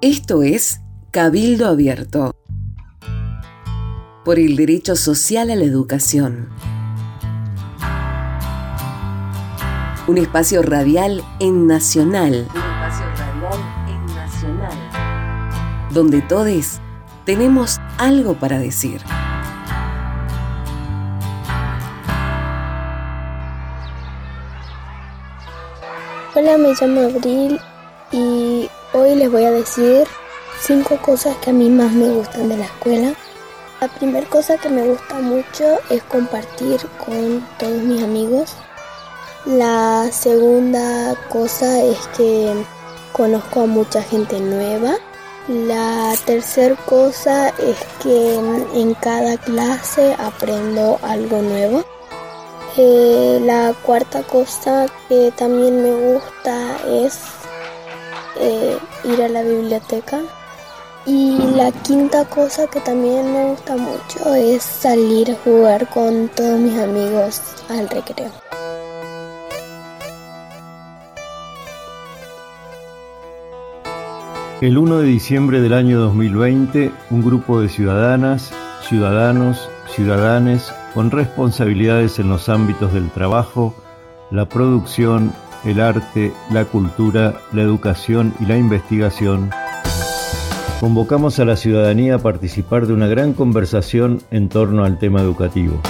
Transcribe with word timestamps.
Esto 0.00 0.44
es 0.44 0.80
Cabildo 1.10 1.66
Abierto 1.66 2.32
por 4.24 4.38
el 4.38 4.54
derecho 4.54 4.94
social 4.94 5.50
a 5.50 5.56
la 5.56 5.64
educación. 5.64 6.50
Un 10.06 10.18
espacio 10.18 10.62
radial 10.62 11.24
en 11.40 11.66
Nacional. 11.66 12.46
Un 12.54 12.60
espacio 12.60 13.06
radial 13.16 13.60
en 13.88 14.06
Nacional. 14.14 15.90
Donde 15.92 16.22
todos 16.22 16.78
tenemos 17.24 17.80
algo 17.98 18.34
para 18.34 18.60
decir. 18.60 19.00
Hola, 26.36 26.56
me 26.56 26.72
llamo 26.80 27.00
Abril 27.00 27.58
y 28.12 28.70
hoy 28.92 29.14
les 29.14 29.30
voy 29.30 29.44
a 29.44 29.50
decir 29.50 30.06
cinco 30.60 30.98
cosas 31.02 31.36
que 31.38 31.50
a 31.50 31.52
mí 31.52 31.68
más 31.70 31.92
me 31.92 32.08
gustan 32.08 32.48
de 32.48 32.56
la 32.56 32.64
escuela. 32.64 33.14
La 33.80 33.88
primera 33.88 34.28
cosa 34.28 34.56
que 34.56 34.68
me 34.68 34.82
gusta 34.82 35.14
mucho 35.20 35.78
es 35.90 36.02
compartir 36.04 36.80
con 37.04 37.46
todos 37.58 37.80
mis 37.82 38.02
amigos. 38.02 38.54
La 39.44 40.08
segunda 40.10 41.14
cosa 41.28 41.82
es 41.82 41.98
que 42.16 42.52
conozco 43.12 43.62
a 43.62 43.66
mucha 43.66 44.02
gente 44.02 44.40
nueva. 44.40 44.96
La 45.48 46.14
tercera 46.26 46.74
cosa 46.86 47.50
es 47.50 47.76
que 48.02 48.34
en 48.74 48.94
cada 48.94 49.36
clase 49.38 50.14
aprendo 50.18 50.98
algo 51.02 51.40
nuevo. 51.40 51.84
Eh, 52.76 53.40
la 53.44 53.74
cuarta 53.82 54.22
cosa 54.22 54.86
que 55.08 55.32
también 55.36 55.82
me 55.82 56.12
gusta 56.12 56.76
es 56.86 57.18
eh, 58.40 58.78
ir 59.04 59.22
a 59.22 59.28
la 59.28 59.42
biblioteca. 59.42 60.20
Y 61.06 61.38
la 61.56 61.72
quinta 61.72 62.24
cosa 62.26 62.66
que 62.66 62.80
también 62.80 63.32
me 63.32 63.50
gusta 63.50 63.76
mucho 63.76 64.34
es 64.34 64.62
salir 64.62 65.30
a 65.30 65.36
jugar 65.42 65.88
con 65.88 66.28
todos 66.28 66.58
mis 66.58 66.78
amigos 66.78 67.40
al 67.68 67.88
recreo. 67.88 68.30
El 74.60 74.76
1 74.76 74.98
de 74.98 75.06
diciembre 75.06 75.60
del 75.60 75.72
año 75.72 76.00
2020, 76.00 76.90
un 77.10 77.22
grupo 77.22 77.60
de 77.60 77.68
ciudadanas, 77.68 78.50
ciudadanos, 78.82 79.70
ciudadanes 79.86 80.74
con 80.94 81.12
responsabilidades 81.12 82.18
en 82.18 82.28
los 82.28 82.48
ámbitos 82.48 82.92
del 82.92 83.08
trabajo, 83.10 83.72
la 84.32 84.48
producción, 84.48 85.32
el 85.64 85.80
arte, 85.80 86.32
la 86.50 86.64
cultura, 86.64 87.40
la 87.52 87.62
educación 87.62 88.34
y 88.40 88.46
la 88.46 88.56
investigación, 88.56 89.50
convocamos 90.80 91.38
a 91.38 91.44
la 91.44 91.56
ciudadanía 91.56 92.16
a 92.16 92.18
participar 92.18 92.86
de 92.86 92.92
una 92.92 93.06
gran 93.06 93.32
conversación 93.32 94.22
en 94.30 94.48
torno 94.48 94.84
al 94.84 94.98
tema 94.98 95.20
educativo. 95.20 95.80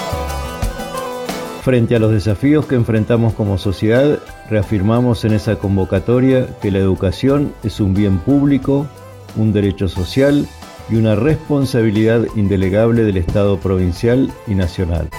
Frente 1.61 1.95
a 1.95 1.99
los 1.99 2.11
desafíos 2.11 2.65
que 2.65 2.75
enfrentamos 2.75 3.33
como 3.33 3.57
sociedad, 3.57 4.19
reafirmamos 4.49 5.25
en 5.25 5.33
esa 5.33 5.57
convocatoria 5.57 6.47
que 6.61 6.71
la 6.71 6.79
educación 6.79 7.53
es 7.63 7.79
un 7.79 7.93
bien 7.93 8.17
público, 8.19 8.87
un 9.35 9.53
derecho 9.53 9.87
social 9.87 10.47
y 10.89 10.95
una 10.95 11.15
responsabilidad 11.15 12.25
indelegable 12.35 13.03
del 13.03 13.17
Estado 13.17 13.59
provincial 13.59 14.31
y 14.47 14.55
nacional. 14.55 15.09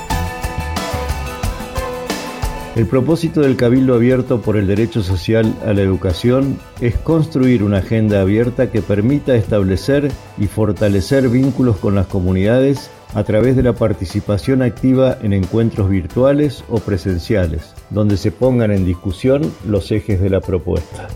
El 2.80 2.86
propósito 2.86 3.42
del 3.42 3.56
Cabildo 3.56 3.94
Abierto 3.94 4.40
por 4.40 4.56
el 4.56 4.66
Derecho 4.66 5.02
Social 5.02 5.54
a 5.66 5.74
la 5.74 5.82
Educación 5.82 6.58
es 6.80 6.96
construir 6.96 7.62
una 7.62 7.76
agenda 7.76 8.22
abierta 8.22 8.70
que 8.70 8.80
permita 8.80 9.34
establecer 9.34 10.10
y 10.38 10.46
fortalecer 10.46 11.28
vínculos 11.28 11.76
con 11.76 11.94
las 11.94 12.06
comunidades 12.06 12.90
a 13.12 13.22
través 13.22 13.54
de 13.54 13.64
la 13.64 13.74
participación 13.74 14.62
activa 14.62 15.18
en 15.20 15.34
encuentros 15.34 15.90
virtuales 15.90 16.64
o 16.70 16.78
presenciales, 16.78 17.74
donde 17.90 18.16
se 18.16 18.32
pongan 18.32 18.70
en 18.70 18.86
discusión 18.86 19.42
los 19.66 19.92
ejes 19.92 20.18
de 20.18 20.30
la 20.30 20.40
propuesta. 20.40 21.08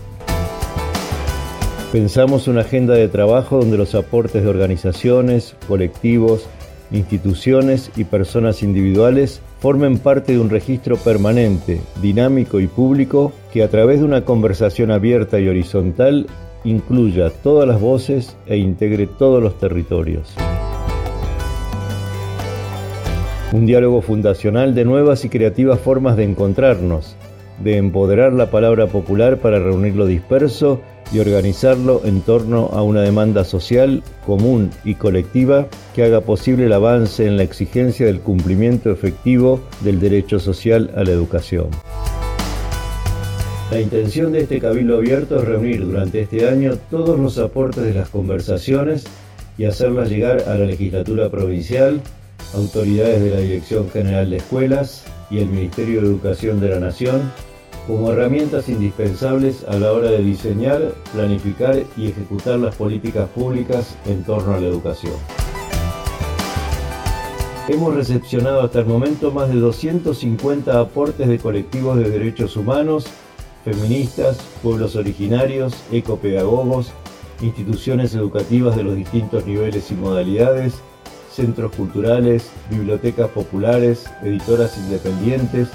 Pensamos 1.91 2.47
una 2.47 2.61
agenda 2.61 2.93
de 2.93 3.07
trabajo 3.07 3.57
donde 3.57 3.77
los 3.77 3.95
aportes 3.95 4.43
de 4.43 4.49
organizaciones, 4.49 5.55
colectivos, 5.67 6.45
instituciones 6.91 7.89
y 7.95 8.03
personas 8.03 8.61
individuales 8.61 9.41
formen 9.65 9.97
parte 9.97 10.33
de 10.33 10.39
un 10.39 10.51
registro 10.51 10.95
permanente, 10.95 11.81
dinámico 11.99 12.59
y 12.59 12.67
público 12.67 13.31
que 13.51 13.63
a 13.63 13.67
través 13.67 13.97
de 13.97 14.05
una 14.05 14.23
conversación 14.23 14.91
abierta 14.91 15.39
y 15.39 15.47
horizontal 15.47 16.27
incluya 16.63 17.31
todas 17.31 17.67
las 17.67 17.81
voces 17.81 18.37
e 18.45 18.57
integre 18.57 19.07
todos 19.07 19.41
los 19.41 19.57
territorios. 19.57 20.35
Un 23.53 23.65
diálogo 23.65 24.03
fundacional 24.03 24.75
de 24.75 24.85
nuevas 24.85 25.25
y 25.25 25.29
creativas 25.29 25.79
formas 25.79 26.15
de 26.15 26.25
encontrarnos, 26.25 27.15
de 27.63 27.77
empoderar 27.77 28.33
la 28.33 28.51
palabra 28.51 28.85
popular 28.85 29.39
para 29.39 29.57
reunir 29.57 29.95
lo 29.95 30.05
disperso 30.05 30.81
y 31.11 31.19
organizarlo 31.19 32.01
en 32.05 32.21
torno 32.21 32.69
a 32.73 32.81
una 32.81 33.01
demanda 33.01 33.43
social 33.43 34.03
común 34.25 34.71
y 34.83 34.95
colectiva 34.95 35.67
que 35.93 36.03
haga 36.03 36.21
posible 36.21 36.65
el 36.65 36.73
avance 36.73 37.25
en 37.25 37.37
la 37.37 37.43
exigencia 37.43 38.05
del 38.05 38.19
cumplimiento 38.19 38.91
efectivo 38.91 39.59
del 39.81 39.99
derecho 39.99 40.39
social 40.39 40.91
a 40.95 41.03
la 41.03 41.11
educación. 41.11 41.69
La 43.71 43.81
intención 43.81 44.31
de 44.31 44.41
este 44.41 44.59
cabildo 44.59 44.97
abierto 44.97 45.39
es 45.39 45.45
reunir 45.45 45.85
durante 45.85 46.21
este 46.21 46.47
año 46.47 46.77
todos 46.89 47.19
los 47.19 47.37
aportes 47.37 47.83
de 47.83 47.93
las 47.93 48.09
conversaciones 48.09 49.05
y 49.57 49.65
hacerlas 49.65 50.09
llegar 50.09 50.43
a 50.47 50.55
la 50.55 50.65
legislatura 50.65 51.29
provincial, 51.29 51.99
autoridades 52.53 53.21
de 53.23 53.29
la 53.31 53.39
Dirección 53.39 53.89
General 53.89 54.29
de 54.29 54.37
Escuelas 54.37 55.03
y 55.29 55.39
el 55.39 55.47
Ministerio 55.47 56.01
de 56.01 56.07
Educación 56.07 56.59
de 56.59 56.69
la 56.69 56.79
Nación 56.79 57.21
como 57.87 58.11
herramientas 58.11 58.67
indispensables 58.67 59.63
a 59.67 59.77
la 59.77 59.91
hora 59.91 60.09
de 60.09 60.23
diseñar, 60.23 60.93
planificar 61.13 61.83
y 61.95 62.07
ejecutar 62.07 62.59
las 62.59 62.75
políticas 62.75 63.29
públicas 63.29 63.95
en 64.05 64.23
torno 64.23 64.53
a 64.53 64.59
la 64.59 64.67
educación. 64.67 65.13
Hemos 67.67 67.95
recepcionado 67.95 68.61
hasta 68.61 68.79
el 68.79 68.85
momento 68.85 69.31
más 69.31 69.49
de 69.49 69.55
250 69.55 70.79
aportes 70.79 71.27
de 71.27 71.39
colectivos 71.39 71.97
de 71.97 72.09
derechos 72.09 72.55
humanos, 72.57 73.05
feministas, 73.63 74.37
pueblos 74.61 74.95
originarios, 74.95 75.73
ecopedagogos, 75.91 76.91
instituciones 77.41 78.13
educativas 78.13 78.75
de 78.75 78.83
los 78.83 78.95
distintos 78.95 79.45
niveles 79.45 79.89
y 79.91 79.95
modalidades, 79.95 80.75
centros 81.31 81.75
culturales, 81.75 82.49
bibliotecas 82.69 83.29
populares, 83.29 84.05
editoras 84.23 84.77
independientes, 84.77 85.69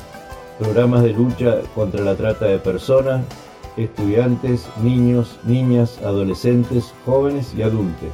programas 0.60 1.02
de 1.02 1.14
lucha 1.14 1.62
contra 1.74 2.04
la 2.04 2.14
trata 2.14 2.44
de 2.44 2.58
personas, 2.58 3.24
estudiantes, 3.78 4.68
niños, 4.82 5.38
niñas, 5.44 5.98
adolescentes, 6.04 6.92
jóvenes 7.06 7.54
y 7.56 7.62
adultos, 7.62 8.12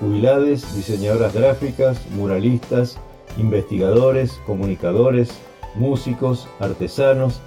jubilades, 0.00 0.74
diseñadoras 0.74 1.34
gráficas, 1.34 2.00
muralistas, 2.16 2.96
investigadores, 3.36 4.40
comunicadores, 4.46 5.32
músicos, 5.74 6.48
artesanos, 6.60 7.40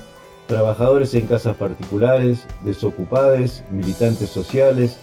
trabajadores 0.45 1.15
en 1.15 1.25
casas 1.25 1.57
particulares, 1.57 2.45
desocupados, 2.63 3.63
militantes 3.71 4.29
sociales, 4.29 4.99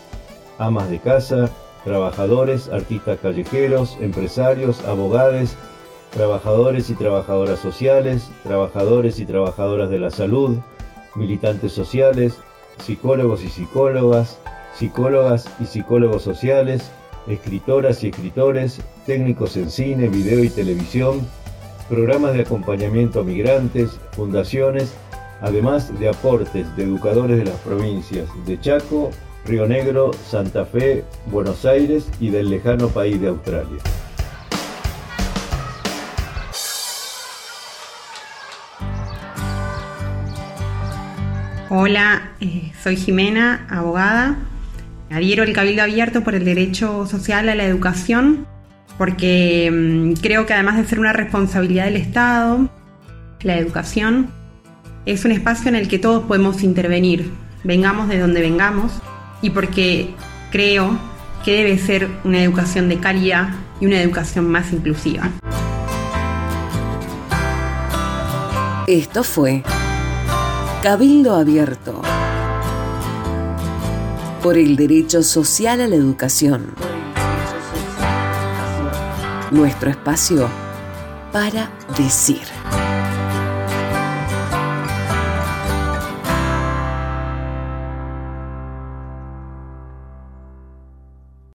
amas 0.59 0.89
de 0.89 1.01
casa, 1.01 1.51
trabajadores, 1.83 2.69
artistas 2.69 3.19
callejeros, 3.21 3.97
empresarios, 4.01 4.85
abogados, 4.85 5.57
trabajadores 6.13 6.91
y 6.91 6.95
trabajadoras 6.95 7.59
sociales, 7.59 8.31
trabajadores 8.43 9.19
y 9.19 9.25
trabajadoras 9.25 9.91
de 9.91 9.99
la 9.99 10.11
salud, 10.11 10.59
militantes 11.15 11.73
sociales, 11.73 12.35
psicólogos 12.79 13.43
y 13.43 13.49
psicólogas, 13.49 14.39
psicólogas 14.75 15.49
y 15.59 15.65
psicólogos 15.65 16.23
sociales, 16.23 16.91
escritoras 17.27 18.05
y 18.05 18.09
escritores, 18.09 18.81
técnicos 19.07 19.57
en 19.57 19.71
cine, 19.71 20.09
video 20.09 20.45
y 20.45 20.51
televisión, 20.51 21.27
programas 21.89 22.35
de 22.35 22.43
acompañamiento 22.43 23.21
a 23.21 23.25
migrantes, 23.25 23.99
fundaciones, 24.13 24.95
además 25.41 25.99
de 25.99 26.09
aportes 26.09 26.75
de 26.77 26.85
educadores 26.85 27.39
de 27.39 27.47
las 27.47 27.57
provincias 27.61 28.29
de 28.47 28.61
Chaco, 28.61 29.11
Río 29.47 29.67
Negro, 29.67 30.13
Santa 30.29 30.65
Fe, 30.65 31.05
Buenos 31.27 31.65
Aires 31.65 32.07
y 32.21 32.31
del 32.31 32.51
lejano 32.51 32.89
país 32.89 33.21
de 33.21 33.29
Australia. 33.29 33.79
Hola, 41.75 42.33
eh, 42.39 42.71
soy 42.83 42.97
Jimena, 42.97 43.67
abogada. 43.71 44.37
Adhiero 45.11 45.43
el 45.43 45.55
Cabildo 45.55 45.83
Abierto 45.83 46.23
por 46.23 46.35
el 46.35 46.45
derecho 46.45 47.07
social 47.07 47.49
a 47.49 47.55
la 47.55 47.65
educación, 47.65 48.47
porque 48.99 49.71
mm, 49.73 50.21
creo 50.21 50.45
que 50.45 50.53
además 50.53 50.77
de 50.77 50.85
ser 50.85 51.01
una 51.01 51.15
responsabilidad 51.15 51.87
del 51.87 51.97
Estado, 51.97 52.69
la 53.41 53.57
educación 53.57 54.29
es 55.07 55.25
un 55.25 55.33
espacio 55.33 55.71
en 55.71 55.77
el 55.77 55.89
que 55.89 55.99
todos 55.99 56.25
podemos 56.25 56.63
intervenir, 56.63 57.33
vengamos 57.65 58.11
de 58.11 58.19
donde 58.19 58.43
vengamos, 58.43 58.93
y 59.41 59.49
porque 59.49 60.15
creo 60.51 60.99
que 61.43 61.53
debe 61.53 61.79
ser 61.79 62.07
una 62.25 62.43
educación 62.43 62.91
de 62.91 62.99
calidad 62.99 63.49
y 63.81 63.87
una 63.87 63.99
educación 63.99 64.47
más 64.47 64.75
inclusiva. 64.75 65.31
Esto 68.87 69.25
fue 69.25 69.63
Cabildo 70.83 71.37
Abierto 71.37 72.03
por 74.43 74.59
el 74.59 74.75
derecho 74.75 75.23
social 75.23 75.81
a 75.81 75.87
la 75.87 75.95
educación. 75.95 76.75
Nuestro 79.53 79.91
espacio 79.91 80.49
para 81.31 81.71
decir. 81.97 82.43